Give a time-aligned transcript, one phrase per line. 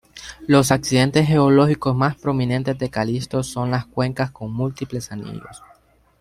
[0.47, 5.61] Los accidentes geológicos más prominentes de Calisto son las cuencas con múltiples anillos.